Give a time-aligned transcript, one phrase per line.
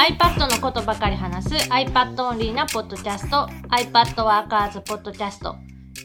[0.00, 5.56] iPad のことばかり話す iPad オンリーなポッドキャスト iPad ワーカーズポッドキャスト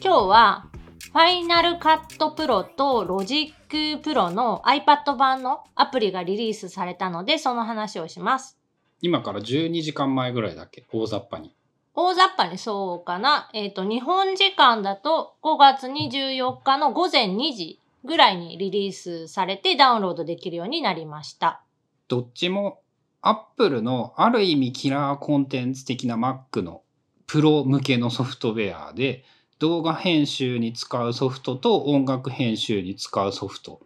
[0.04, 0.66] 今日は
[1.14, 8.58] Final Cut Pro と Logic Pro の iPad 版のアプリがリリースされたのでその話をします。
[9.00, 10.84] 今から12時間前ぐらいだっけ？
[10.92, 11.56] 大雑把に。
[11.94, 13.48] 大雑把にそうかな？
[13.54, 21.62] えっ、と日本時間だと5月24日の午前2時ぐらいにリリースされてダウンロードできるようになりました。
[22.08, 22.80] どっちも
[23.28, 26.82] Apple のある意味キラーコンテンツ的な Mac の
[27.26, 29.24] プロ向けのソフトウェアで
[29.58, 33.80] 動画編集に使うソフトと音楽編集に使うソフト。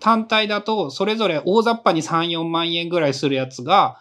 [0.00, 4.00] 単体だとそれぞれ大雑把に3、4万円ぐらいするやつが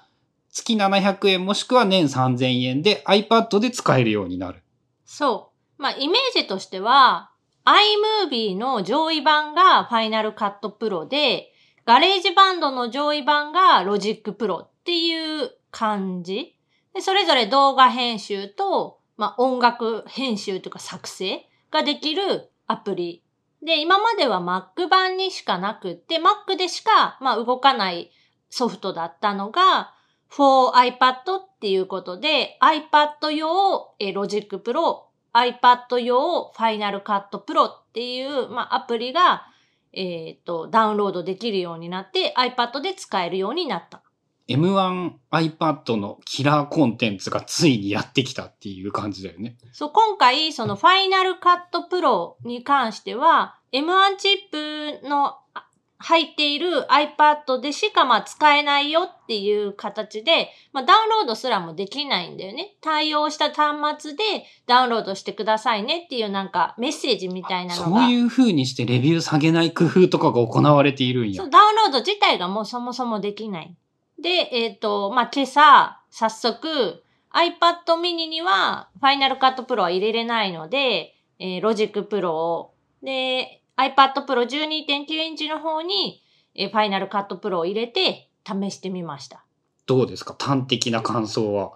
[0.51, 4.63] 月700円もしくは年3000円で iPad で使えるようになる。
[5.05, 5.81] そう。
[5.81, 7.31] まあ、イメージとしては、
[7.65, 11.53] iMovie の上位版が Final Cut Pro で、
[11.87, 16.53] GarageBand の上位版が Logic Pro っていう感じ。
[16.93, 23.23] でそれぞれ動画編集と、まあ、音楽編集というか作成ができるアプリ。
[23.63, 28.11] で、今までは Mac 版にしかなくって、Mac でしか、まあ、動かない
[28.49, 29.93] ソフトだったのが、
[30.27, 35.03] for iPad っていうことで、iPad 用え Logic Pro、
[35.33, 39.47] iPad 用 Final Cut Pro っていう、まあ、アプリが、
[39.93, 44.01] えっ、と、ダウンロードできるようになって、iPad で使えるようになった。
[44.47, 49.57] M1 iPad のキラーコンテンツがついにやってきたっていう感じだよね。
[49.73, 55.66] そう、今回、その Final Cut Pro に関しては、M1 チップのあ
[55.99, 62.75] 入っている iPad でしかまあ使えないよっていう形で、まあダウンロードすらもできないんだよね。
[62.81, 64.23] 対応した端末で
[64.67, 68.01] ダウンロードしてくださいねっていうなんかメッセージみたいなのが。
[68.01, 71.49] そういう風にしてレビュー下げない工夫とかが行われているんやそう、。
[71.49, 73.75] ダウンロード自体がもうそもそもできない。
[74.19, 77.03] で、えっ、と、まあ、今朝、早速、
[77.33, 86.23] iPad mini には Final Cut Pro は入れれないので、えー、Logic Pro を、で、iPad Pro 12.9インチの方に、
[86.55, 89.43] えー、Final Cut Pro を入れて試してみました。
[89.85, 90.35] どうですか？
[90.39, 91.71] 端的な感想は。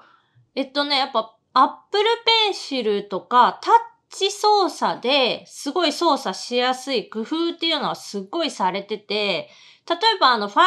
[0.56, 2.04] えっとね、やっぱ Apple
[2.52, 3.74] Pencil とかタッ
[4.10, 9.50] チ操作ですごい操作しやすい工夫っていうのはすっごいされてて、
[9.90, 10.58] 例えばあの Final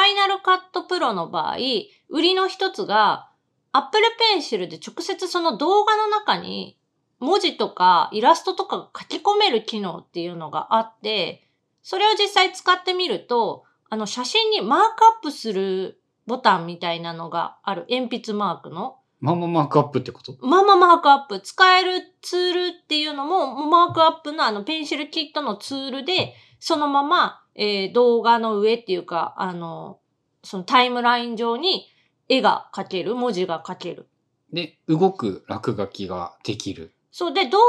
[0.43, 1.56] Cut Pro の場合、
[2.09, 3.31] 売りの一つが
[3.72, 4.03] Apple
[4.39, 6.78] Pencil で直接その動画の中に
[7.24, 11.48] 文字とかイラストとかが書き込める機能っていうのがあって、
[11.82, 18.96] それを実際使ってみると、あの写真にマークアップするボタンみたいなのがある鉛筆マークの。
[19.20, 20.36] マママークアップってこと？
[20.46, 21.40] まあまあマークアップ。
[21.40, 29.98] 使えるツールっていうのも、マークアップのあのペンシルキットのツールで、そのまま、えー動画の上っていうか、あの、
[30.42, 31.86] そのタイムライン上に
[32.28, 34.08] 絵が描ける、文字が描ける。
[34.52, 36.92] で、動く落書きができる。
[37.16, 37.60] そうで、どう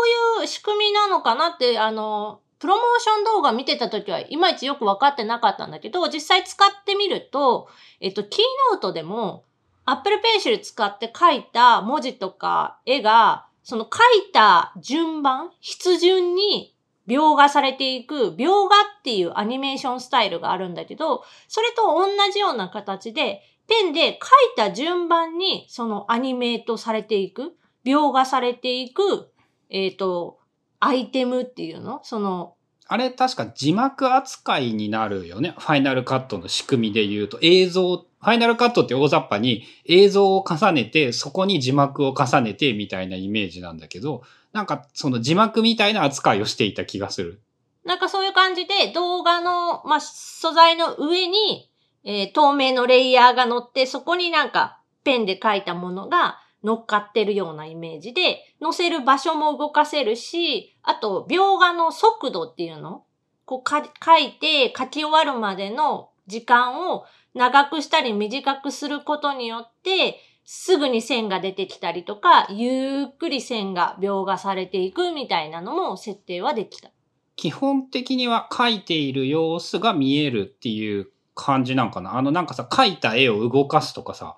[0.42, 7.68] いう仕組みなのかなって、あの、プロモーション動画見てた時はいまいちよく分かってなかったんだけど、実際使ってみると、
[8.02, 8.42] えっと、キー
[8.72, 9.46] ノートでも、
[9.86, 16.76] Apple Pencil 使って書いた文字とか絵が、その書いた順番、筆順に
[17.08, 24.20] 描画されていく、描画っていうアニメーションスタイルがあるんだけど、それと同じような形で、ペンで書い
[24.58, 27.56] た順番にそのアニメートされていく、
[27.86, 29.32] 描画されていく、
[29.78, 30.40] えっ、と、
[30.80, 32.00] アイテムっていうの？
[32.04, 32.56] その、
[32.88, 35.54] あれ確か字幕扱いになるよね。
[35.58, 47.42] ファイナルカットの仕組みで言うと映像、ファイナルカットって大雑把に映像を重ねてそこに字幕を重ねてみたいなイメージなんだけど、なんかその字幕みたいな扱いをしていた気がする。
[47.84, 51.70] なんかそういう感じで動画の、まあ、素材の上に、
[52.06, 63.04] えー透明のレイヤーが乗って、そこになんかペンで書いたものが乗っかってるようなイメージで、載せる場所も動かせるし、あと、描画の速度っていうの？
[63.46, 67.06] こうか書いて書き終わるまでの時間を
[67.36, 76.90] 長くしたり短くすることによって、すぐに線が出てきたりとか、ゆっくり線が描画されていくみたいなのも設定はできた。
[77.36, 82.18] 基本的には描いている様子が見えるっていう感じなんかな？
[82.18, 84.38] あのなんかさ、描いた絵を動かすとかさ、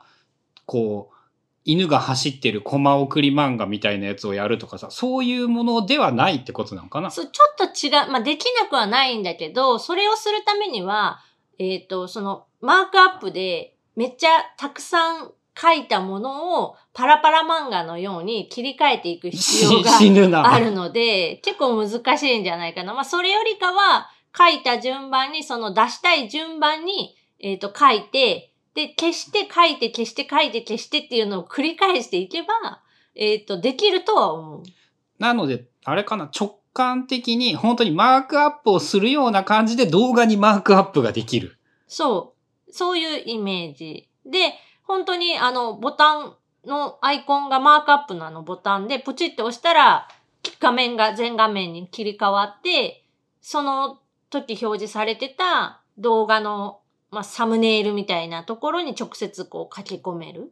[0.65, 1.16] こう、
[1.67, 7.11] 犬が走ってるコマ送り漫画みたいなやつをやるとかさ、そういうものではないってことなのかな？
[7.11, 11.19] そう、ちょっと違う、まあ、できなくはないんだけど、それをするためには、
[11.59, 19.97] えっ、と、その、マークアップで、めっちゃたくさん書いたものを、パラパラ漫画のように切り替えていく必要が。
[20.49, 22.93] あるので、結構難しいんじゃないかな。
[22.93, 32.83] まあ、それよりかは、書いた順番に、その出したい順番に、えっ、と、書いて、で、消して書いて消して書いて消してっていうのを繰り返していけば、
[33.15, 34.63] えっ、と、できるとは思う。
[35.17, 41.57] なので、あれかな、直感的に本当にマークアップをするような感じで動画にマークアップができる。
[41.87, 42.35] そ
[42.67, 42.71] う。
[42.71, 44.07] そういうイメージ。
[44.27, 44.53] で、
[44.83, 50.07] 本当にあの、ボタンのアイコンがマークアップのあのボタンでポチって押したら、
[50.59, 53.03] 画面が全画面に切り替わって、
[53.41, 56.81] その時表示されてた動画の、
[57.11, 60.51] まあ、サムネイルみたいなところに直接こう書き込める。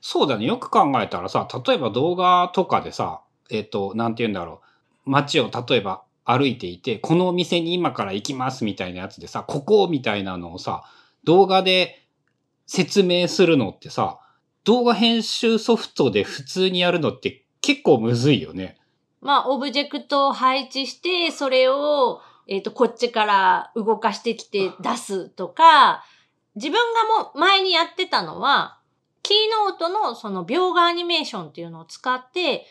[0.00, 0.46] そうだね。
[0.46, 4.60] よく考えたらさ、例えば動画とかでさ、えっ、と、なんて言うんだろ
[5.06, 5.10] う。
[5.10, 10.84] 街を例えば歩いていて、このお店に今から行きますみたいなやつでさ、ここみたいなのをさ、
[11.24, 12.06] 動画で
[12.66, 14.20] 説明するのってさ、
[14.64, 18.78] 動画編集ソフトで普通にやるのって結構むずいよね。
[19.20, 26.04] まあ、オブジェクトを配置して、それを、えっ、と、こっちから動かしてきて出すとか、
[26.56, 28.78] 自分がもう前にやってたのは、
[29.22, 29.36] キー
[29.66, 32.66] ノートのその描画アニメーションっていうのを使って、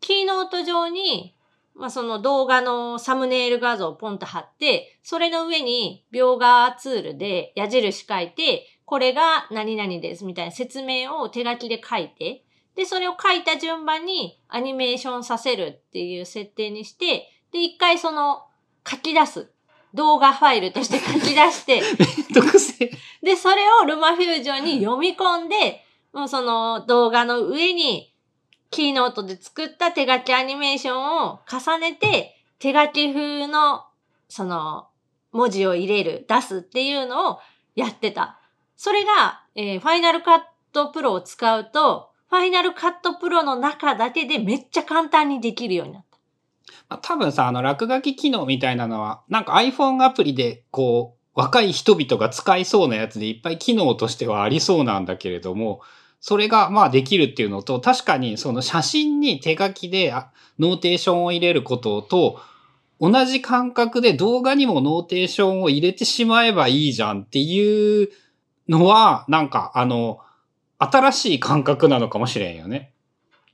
[0.00, 1.34] キーノート上に、
[1.74, 12.42] まあ、その動画のサムネイル画像をポンと貼って、それの上に描画ツールで矢印書いて、これが何々ですみたいな説明を手書きで書いて、
[12.74, 18.47] で、それを書いた順番にアニメーションさせるっていう設定にして、で、一回その
[18.88, 19.50] 書き出す。
[19.94, 21.82] 動画ファイルとして書き出して、
[22.34, 22.90] 特性。
[23.22, 28.14] で、それをルマフュージョンに読み込んで、もうその動画の上に、
[28.70, 33.84] キーノートで作った手書きアニメーションを重ねて、手書き風の、
[34.28, 34.88] その、
[35.32, 37.38] 文字を入れる、出すっていうのを
[37.74, 38.38] やってた。
[38.76, 40.40] それが、えー Final Cut
[40.72, 46.07] Pro を使うと、 Final Cut Pro の中だけでめっちゃ簡単にできるようになった。
[46.88, 55.80] まあ多分さ、あの落書き機能みたいなのは、なんか iPhone アプリでこう、若い人々が使いそうなやつでいっぱい機能としてはありそうなんだけれども、
[56.20, 60.12] それがまあできるっていうのと、確かにその写真に手書きで
[60.58, 62.40] ノーテーションを入れることと、
[63.00, 68.08] 同じ感覚で動画にもノーテーションを入れてしまえばいいじゃんっていう
[68.68, 70.18] のは、なんかあの、
[70.78, 72.92] 新しい感覚なのかもしれんよね。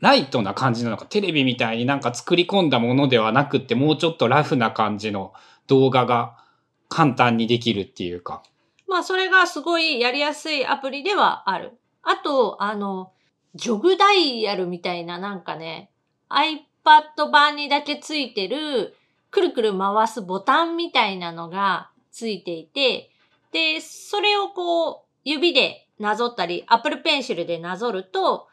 [0.05, 5.33] ライトな感じなのか、テレビみたいになんか作り込んだものではなくって、もうちょっとラフな感じの
[5.67, 6.37] 動画が
[6.91, 8.43] 簡単にできるっていうか。
[8.87, 11.73] まあ、それがすごいやりやすいアプリではある。
[12.03, 13.13] あと、あの、
[13.55, 15.91] ジョグダイヤルみたいななんかね、
[16.29, 18.95] iPad 版にだけついてる、
[19.31, 23.09] くるくる回すボタンみたいなのがついていて、
[23.53, 28.49] で、それをこう、指でなぞったり、Apple Pencil でなぞると、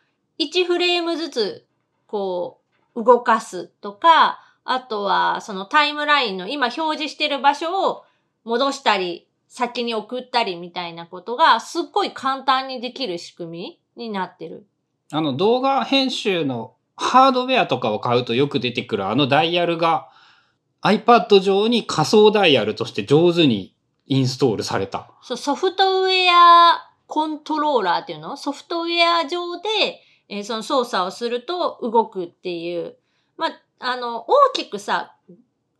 [0.50, 1.66] 1フレームずつ、
[2.08, 2.60] こ
[2.96, 8.06] う、動かすとか、あとは、そのタイムラインの今表示してる場所を
[8.44, 14.66] 戻したり、先に送ったりみたいなことがすっごい簡単にできる仕組みになってる。
[15.12, 20.10] あの動画編集のハードウェアとかを買うとよく出てくるあのダイヤルが
[20.82, 23.76] iPad 上に仮想ダイヤルとして上手に
[24.08, 25.12] インストールされた。
[25.22, 28.38] そうソフトウェアコントローラーっていうの？
[28.38, 30.02] ソフトウェア上で、
[30.32, 32.96] えーその操作をすると動くっていう。
[33.36, 35.16] まあ、あの、大きくさ、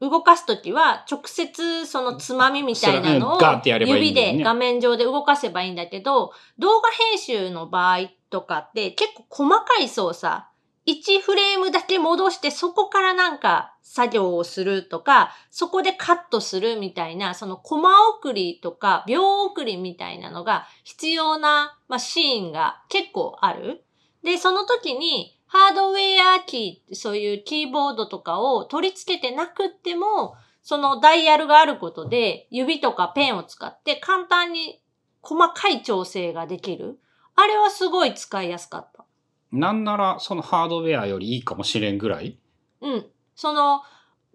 [0.02, 3.40] 動かすときは直接そのつまみみたいなのを
[3.80, 10.44] 指で画面上で動かせばいいんだけど、動画編集の場合とかって結構細かい操作、
[10.88, 23.84] 1フレームだけ戻してそこからなんか作業をするとか、そこでカットするみたいな、そのコマ送りとか秒送りみたいなのが必要な、まあ、シーンが結構ある。
[24.24, 34.80] で、その時にハードウェアキー、そういうキーボードとかを取り付けてなくっても、そのダイヤルがあることで指とかペンを使って簡単に
[35.22, 37.00] 細かい調整ができる。
[37.36, 39.06] あれはすごい使いやすかった。
[39.52, 42.38] なんならそのハードウェアよりいいかもしれんぐらい？
[42.82, 43.06] うん。
[43.36, 43.82] その、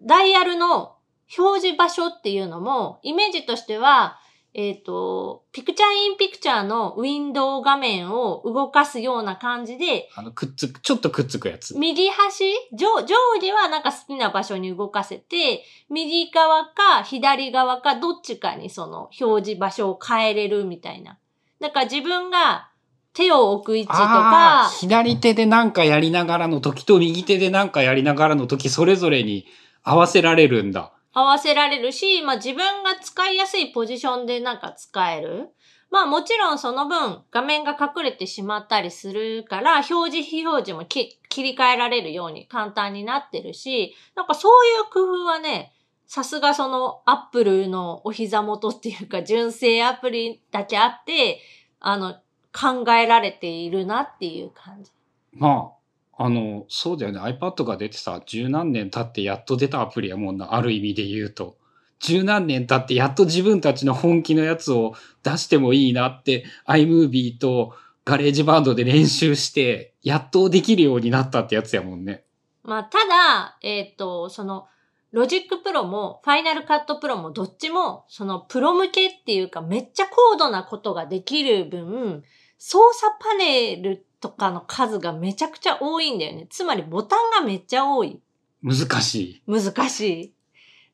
[0.01, 0.97] ダイヤルの
[1.37, 4.19] 表示場所っていうのも、イメージとしては、
[4.59, 11.77] えっ、と、ピクチャーインピクチャーのウィンドウ画面を動かすような感じで、あのくっつく、ちょっとくっつくやつ。
[11.77, 21.19] 右端上、上下はなんか好きな場所に動かせて、右側か左側かどっちかにその表示場所を変えれるみたいな。
[21.61, 22.71] だから自分が
[23.13, 29.45] 手を置く位置とあかあ、、左手でなんかやりながらの時と右手でなんかやりながらの時それぞれに
[29.83, 30.96] 合わせられるんだ。
[31.17, 35.49] 合わせられるし、まあ自分が使いやすいポジションでなんか使える。
[35.89, 45.73] まあもちろんその分画面が隠れてしまったりするから表示非表示も切り替えられるように簡単になってるし、なんかそういう工夫はね、
[46.05, 51.41] さすがそのアップルのお膝元っていうか純正アプリだけあって、
[51.79, 52.13] あの、
[52.53, 54.91] 考えられているなっていう感じ。
[55.33, 55.76] まあ、
[56.17, 57.19] あの、そうだよね。
[57.19, 60.55] iPad が出てさ、十何年経ってやっと出たアプリやもんな。
[60.55, 61.57] ある意味で言うと。
[61.99, 64.93] 十何年経ってやっと自分たちの本気のやつを
[65.23, 67.73] 出してもいいなって iMovie と
[68.07, 72.23] GarageBand で練習して、やっとできるようになったってやつやもんね。
[72.63, 74.67] まあ、ただ、えっ、と、その、
[75.11, 82.23] Logic Pro も、 Final Cut Pro もどっちも、そのプロ向けっていうか、めっちゃ高度なことができる分、
[82.57, 86.47] 操作パネルとかの数がめちゃくちゃ多いんだよね。
[86.49, 88.19] つまりボタンがめっちゃ多い。
[88.61, 89.41] 難しい。
[89.47, 90.33] 難しい。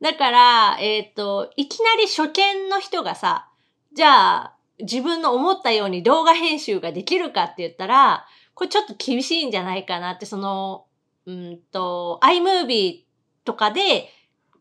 [0.01, 3.49] だから、えっ、と、いきなり初見の人がさ、
[3.93, 10.85] じゃあ、自分の思ったように動画編集ができるかって言ったら、これちょっと厳しいんじゃないかなって、その、
[11.25, 13.05] うんと、iMovie
[13.45, 14.09] とかで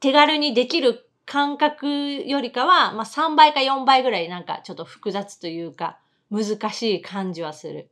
[0.00, 1.86] 手軽にできる感覚
[2.26, 5.98] よりかは、まあ3倍か4倍ぐらいなんかちょっと複雑というか、
[6.30, 7.90] 難しい感じはする。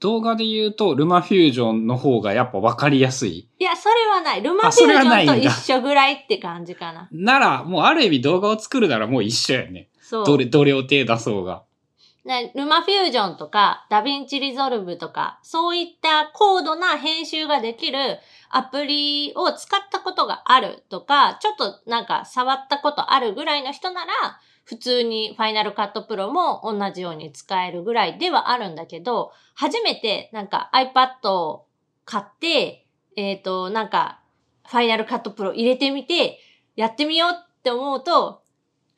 [0.00, 3.48] 動画で言うと、 LumaFusion の方がやっぱ分かりやすい。
[3.58, 4.42] いや、それはない。
[4.42, 7.08] LumaFusion と一緒ぐらいって感じかな。
[7.10, 9.88] なら、もうある意味動画を作るならもう一緒やね。
[10.00, 10.24] そう。
[10.24, 11.64] どれ、どれを手出そうが。
[12.24, 17.98] ね LumaFusion とか、 DaVinci Resolve とか、そういった高度な編集ができる
[18.50, 24.12] アプリを使ったことがあるとか、ちょっとなんか触ったことあるぐらいの人なら、
[24.68, 31.64] 普通にファイナルカットプロも同じように使えるぐらいではあるんだけど、初めてなんか iPad を
[32.04, 34.20] 買って、えっ、と、なんか、
[34.68, 36.38] ファイナルカットプロ入れてみて、
[36.76, 38.42] やってみようって思うと、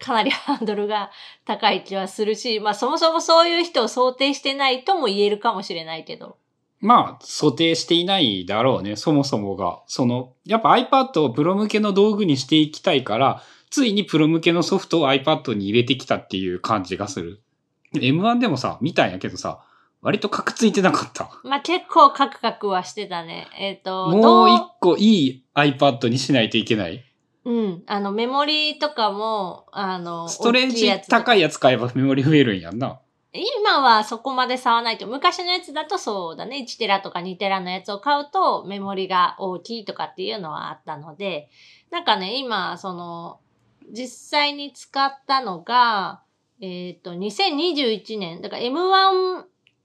[0.00, 1.12] かなり ハードルが
[1.44, 6.36] 高い気はするし、まあそもそもそういう人を想定してないとも言えるかもしれないけど。
[6.80, 9.82] まあ、想定していないだろうね、そもそもが。
[9.86, 17.40] その、やっぱ iPad をプロ向けの道具にしていきたいから、ついにプロ向けのソフトを iPad に入れてきたっていう感じがする。
[17.94, 19.64] M1 でもさ、見たんやけどさ、
[20.02, 21.30] 割とカクついてなかった。
[21.44, 23.48] まあ結構カクカクはしてたね。
[23.58, 27.04] えっ、と、もうど一個いい iPad にしないといけない？
[27.44, 27.82] うん。
[27.86, 33.00] あの、メモリとかも、あの、ストレージ高いやつ買えば メモリ増えるんやんな。
[33.32, 35.06] 今はそこまで差はないと。
[35.06, 36.66] 昔のやつだとそうだね。
[36.68, 41.48] 1テラとか2テラのやつを買うとメモリが大きいとかっていうのはあったので、
[41.90, 43.38] なんかね、今、その、
[43.92, 46.23] 実際に使ったのが、
[46.61, 49.44] えっ、と、2021年、だから M1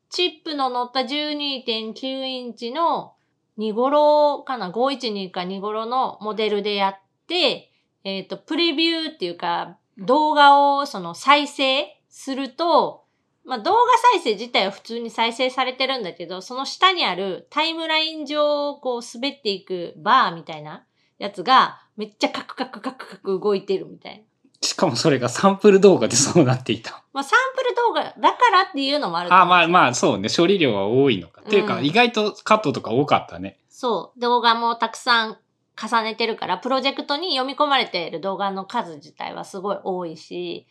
[0.09, 3.13] チップの乗った12.9インチの
[3.57, 6.95] 2頃かな ?512 か2頃のモデルでやっ
[7.27, 7.71] て、
[8.03, 13.05] えっ、と、プレビューっていうか、動画をその再生すると、
[13.45, 13.79] まあ、動画
[14.13, 20.85] 再生自体は普通に再生されてるんだけど、その下にあるタイムライン上を、こう滑っていくバーみたいな
[21.17, 24.23] やつが、めっちゃカクカクカクカク動いてるみたいな。
[24.61, 27.03] しかもそれがサンプル動画でそうなっていた。
[27.13, 30.29] まあ、サンプル動画だからっていうのもあるあまあまあ、そうね。
[30.35, 31.41] 処理量は多いのか。
[31.41, 33.59] っていうか、うん意外とカットとか多かったね。
[33.69, 34.19] そう。
[34.19, 35.37] 動画もたくさん
[35.81, 40.67] 重ねてるから、プロジェクトに読み込まれている動画の数自体はすごい多いし、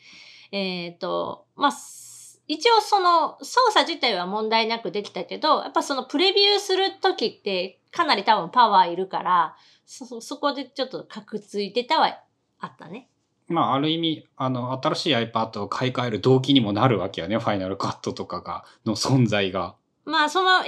[0.51, 2.15] えっ、と、まあ、す
[2.47, 12.19] 一応その操作自体は問題なくできたけど、やっぱそのプレビューするときってかなり多分パワーいるから、そ、そそこでちょっとカクついてたは
[12.59, 13.09] あったね。
[13.47, 17.39] まあ、ある意味、あの、新しい iPad を買い替える動機にもなるわけやね。
[17.39, 19.77] ファイナルカットとかが、の存在が。
[20.07, 20.65] まあ、その M1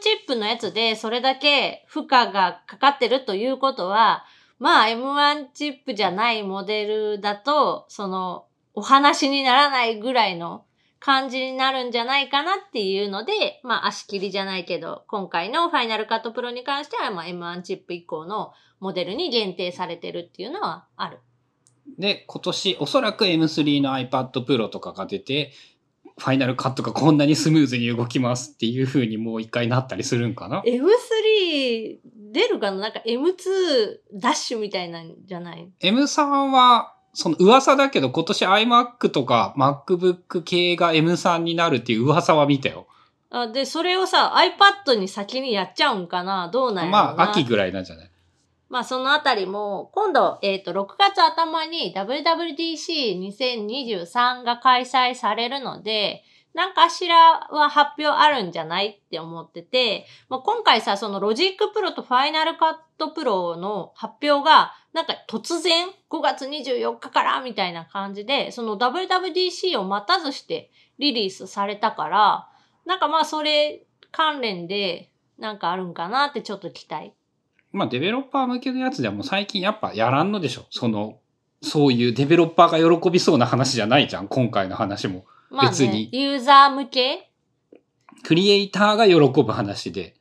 [0.00, 4.24] チップのやつで、それだけ負荷がかかってるということは、
[4.58, 10.64] まあ、M1 チップじゃないモデルだと、その、お話にならないぐらいの
[11.00, 21.18] 感じになるんじゃないかなっていうので、まあ、足切りじゃないけど、今回のファイナルカットプロに関しては、まあ、M1 チップ以降のモデルに限定されてるっていうのはある。
[21.98, 25.52] で、今年、おそらく M3 の iPad Pro とかが出て、
[26.18, 31.98] ファイナルカットがこんなにスムーズに動きますっていう風にもう一回なったりするんかな？M3
[32.32, 32.76] 出るかな？
[32.76, 42.86] なんか M2 ダッシュみたいなんじゃない ?M3 は、その噂だけど今年 iMac とか MacBook 系が M3 になるっていう噂は見たよ。
[43.30, 46.48] あで、それをさ、iPad に先にやっちゃうんかな？
[46.48, 48.10] どうなんやろまあ、秋ぐらいなんじゃない？
[48.68, 72.48] まあ、そのあたりも、今度、えっ、と、6月頭に WWDC2023 が開催されるので、なんかしらは発表あるんじゃないって思ってて、まあ、今回さ、その Logic Pro と Final Cut Pro の発表が、なんか突然5月24日からみたいな感じで、その WWDC を待たずしてリリースされたから、
[72.84, 77.12] なんかまあそれ関連でなんかあるんかなってちょっと期待。
[77.72, 81.20] まあ、デベロッパー向けのやつではもう最近やっぱやらんのでしょその、
[81.62, 85.24] そういうデベロッパーが喜びそうな話じゃないじゃん今回の話も。
[85.50, 87.30] まあね別に、ユーザー向け？
[88.24, 90.14] クリエイターが喜ぶ話で。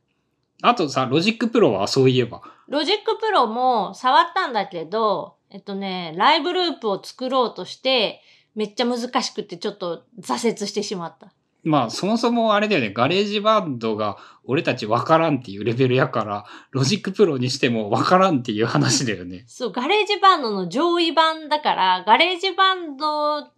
[0.62, 2.42] あとさ、 Logic Pro はそういえば。
[2.68, 8.22] Logic Pro も触ったんだけど、えっとね、ライブループを作ろうとして、
[8.56, 11.32] めっちゃ難しくてちょっと挫折してしまった。
[11.64, 19.44] まあ、そもそもあれだよね、 GarageBand が俺たちわからんっていうレベルやから、 Logic Pro にしてもわからんっていう話だよね。
[19.48, 23.50] そう、 GarageBand の上位版だから、 GarageBand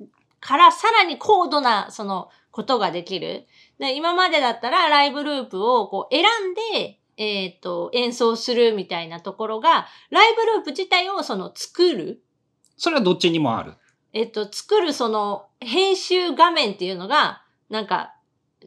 [0.41, 3.47] からさらに高度な、その、ことができる。
[3.79, 12.23] で今までだったらライブループをこう選んで、えっ、と、演奏するみたいなところが、ライブループ自体をその作る。
[12.77, 13.73] それはどっちにもある。
[14.13, 18.15] えっ、と、作るその編集画面っていうのが、なんか、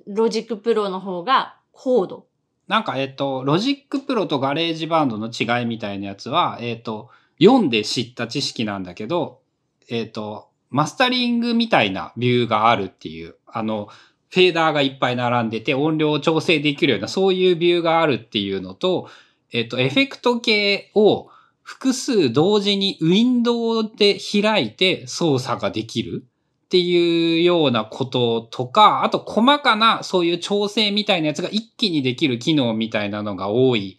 [0.07, 2.27] Logic Pro の方が高度。
[2.69, 7.11] なんか、えっと、 Logic Pro と GarageBand の違いみたいなやつは、えっと、
[7.43, 9.41] 読んで知った知識なんだけど、
[9.89, 13.89] えっと、マスタリングみたいなビューがあるっていう、あの、
[14.31, 19.09] フェーダーがいっぱい並んでて音量を調整できるような、そういうビューがあるっていうのと、
[19.53, 21.29] えっと、エフェクト系を
[21.63, 26.27] 複数同時にウィンドウで開いて操作ができる
[26.65, 33.99] っていうようなこととか、あと細かなそういう調整みたいなやつが一気にできる機能みたいなのが多い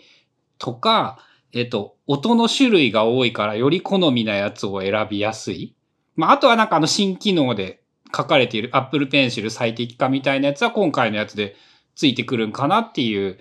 [0.58, 1.20] とか、
[1.54, 5.75] えっと、音の種類が多いからより好みなやつを選びやすい。
[6.16, 7.82] まあ、あとはなんかあの新機能で
[8.16, 11.56] 書かれている Apple Pencil 最適化みたいなやつは今回のやつで
[11.96, 13.40] ついてくるんかなっていう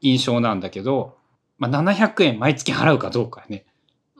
[0.00, 1.16] 印象なんだけど、
[1.58, 3.64] まあ、700円毎月払うかどうかね。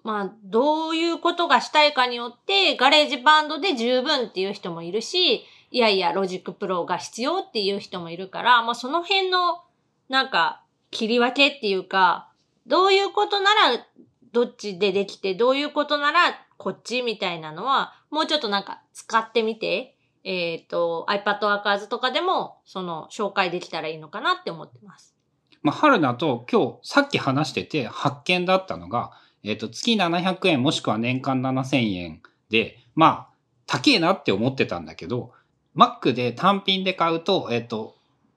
[0.03, 9.63] まあ、どういうことがしたいかによって、 GarageBand で十分っていう人もいるし、いやいや、 Logic Pro が必要っていう人もいるから、まあその辺の、
[10.11, 12.29] なんか、切り分けっていうか、
[12.67, 13.87] どういうことなら
[14.33, 25.15] どっちでできて、どういうことならこっちみたいなのは、もうちょっとなんか使ってみて、えっ、と、iPad Workers とかでも、その、紹介できたらいいのかなって思ってます。
[25.62, 29.12] まあ、春菜と今日さっき話してて発見だったのが、
[29.43, 33.35] えっ、と、月700円もしくは年間7000円で、まあ、
[33.67, 35.33] 高えなって思ってたんだけど、
[35.77, 37.97] Mac で単品で買うと、えっ、と、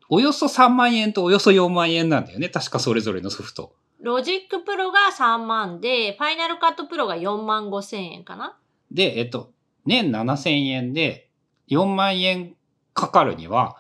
[0.10, 2.50] およそ3万円とおよそ4万円なんだよね。
[2.50, 3.74] 確かそれぞれのソフト。
[4.02, 8.58] Logic Pro が3万で、 Final Cut Pro が4万5千円かな？
[8.92, 9.52] で、えっ、と、
[9.86, 11.30] 年7000円で
[11.70, 12.56] 4万円
[12.94, 13.78] かかるには、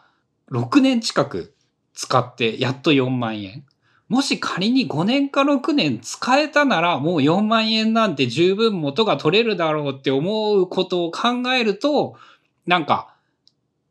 [0.51, 1.55] 6年近く
[1.93, 3.65] 使ってやっと4万円。
[4.07, 12.15] もし仮に5年か6年使えたならもう4万円なんて十分元が取れるだろうって思うことを考えると、
[12.65, 13.16] なんか、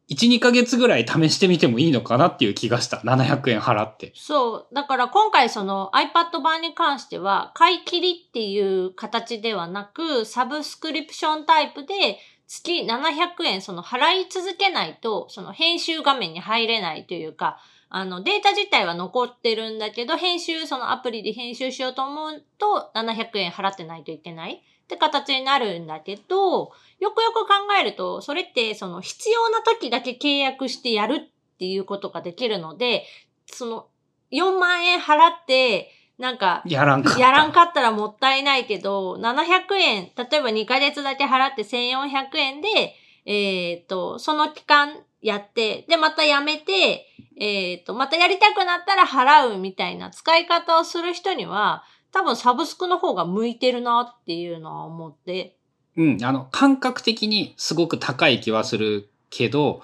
[0.09, 2.99] 1、2ヶ月ぐらい試してみてもいいのかなっていう気がした。
[2.99, 4.13] 700円払って。
[4.15, 4.75] そう。
[4.75, 26.71] だから今回その iPad 版に関しては、買い切りっていう形ではなく、サブスクリプションタイプで月700円その払い続けないと、その編集画面に入れないというか、あのデータ自体は残ってるんだけど、編集、そのアプリで編集しようと思うと700円払ってないといけないって形になるんだけど、
[27.01, 33.05] よくよく考えると、それってその必要な時だけ契約してやるっていうことができるので、
[33.47, 33.87] その
[34.31, 37.21] 4万円払って、なんか、やらんかった。
[37.21, 42.95] やらんかったらもったいないけど、700円、例えば2ヶ月だけ払って1400円で、
[43.27, 47.07] えっ、と、その期間やって、で、またやめて、
[47.39, 51.85] えっ、と、またやりたくなったら払うみたいな使い方をする人には、
[52.17, 55.55] 多分サブスクの方が向いてるなっていうのは思って、
[55.99, 59.83] うん、あの、感覚的にすごく高い気はするけど、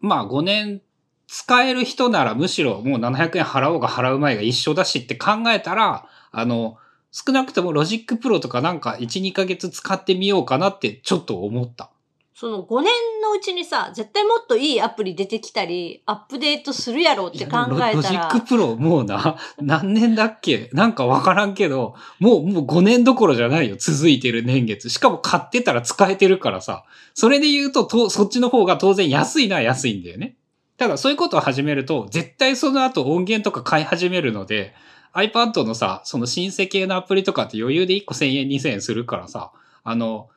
[0.00, 0.80] まあ5年
[1.26, 6.78] 使える人ならむしろもう700円払おうが払うまいが一緒だしって考えたら、あの、
[7.12, 11.90] 少なくとも Logic Pro とかなんか1、2ヶ月使ってみようかなってちょっと思った。
[12.38, 17.92] その5年のうちにさ、絶対もっといいアプリ出てきたり、アップデートするやろうって考えたら。
[17.94, 20.68] Logic Pro もうな、 何年だっけ？
[20.74, 23.76] なんかわからんけど、もう、もう5年どころじゃないよ。
[23.78, 24.90] 続いてる年月。
[24.90, 26.84] しかも買ってたら使えてるからさ。
[27.14, 30.36] それで言うと、とそっちの方が当然安いのは安いんだよね。
[30.76, 34.74] ただそういうことを始めると、絶対その後音源とか買い始めるので、
[35.14, 39.52] iPad のさ、そのシンセ系のアプリとかって余裕で1個1000円2000円するからさ、
[39.84, 40.28] あの、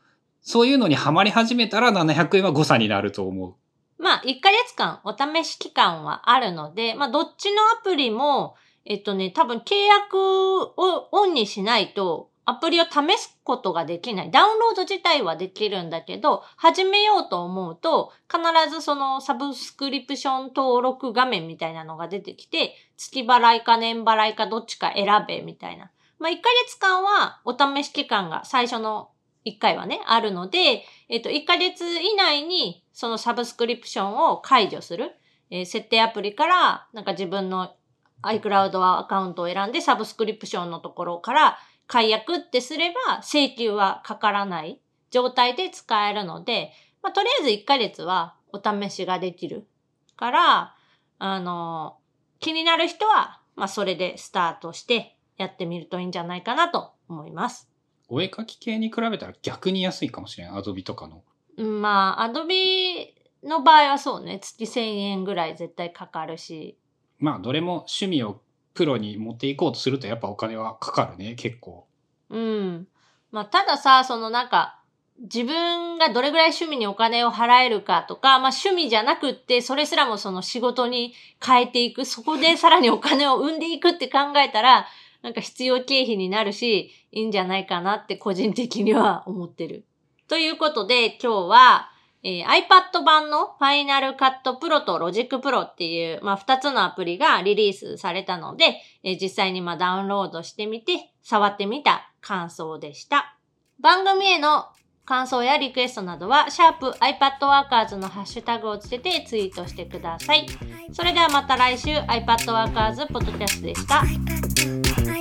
[0.50, 3.54] そういうのにハマり始めたら700円は誤差になると思う。
[4.02, 14.32] まあ、1ヶ月間お試し期間はあるので、まあ、どっちのアプリも、えっとね、多分契約をオンにしないと、アプリを試すことができない。
[14.32, 18.42] ダウンロード自体はできるんだけど、始めようと思うと、必
[18.76, 25.92] ずそのサブスクリプション登録画面みたいなのが出てきて、月払いか年払いかどっちか選べみたいな。
[26.18, 29.12] まあ、1ヶ月間はお試し期間が最初の
[29.46, 35.16] 1回はね、あるので、えっと、1ヶ月以内にそのサブスクリプションを解除する。
[35.52, 37.74] えー設定アプリから、なんか自分の
[38.22, 46.72] iCloud アカウントを選んでサブスクリプションのところから解約ってすれば請求はかからない状態で使えるので、
[47.02, 49.68] まあ、とりあえず1ヶ月はお試しができる
[50.16, 50.76] から、
[51.18, 51.98] あの、
[52.40, 57.69] 気になる人は、まあ、それでスタートしてやってみるといいんじゃないかなと思います。
[58.10, 60.56] お絵描き系に比べたら逆に安いかもしれん。
[60.56, 61.24] アドビとかの。
[61.58, 66.78] うんまあ、アドビの場合はそうね、月1000円ぐらい絶対かかるし、
[67.20, 68.42] まあ、どれも趣味を
[68.74, 71.86] プロに持っていこうとするとやっぱお金はかかるね、結構。
[72.30, 72.88] うん。
[73.32, 74.80] まあ、たださ、そのなんか、
[75.22, 81.14] 自分がどれぐらい趣味にお金を払えるかとか、まあ趣味じゃなくって、それすらもその仕事に
[81.46, 84.88] 変えていく、そこでさらにお金を生んでいくって考えたら、
[85.22, 89.86] なんか必要経費になるし、いいんじゃないかなって個人的には 思ってる。
[90.28, 91.90] ということで、今日は、
[92.22, 103.36] えー iPad 版の Final Cut Pro と Logic Pro っていう、まあ、2つのアプリがリリースされたので、えー実際にまダウンロードしてみて、触ってみた感想でした。
[103.80, 104.66] 番組への
[105.06, 110.46] 感想やリクエストなどは、シャープ iPad Workers のハッシュタグをつけてツイートしてください。
[110.92, 114.04] それではまた来週 iPad Workers ポッドキャストでした。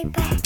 [0.04, 0.37] bye bye.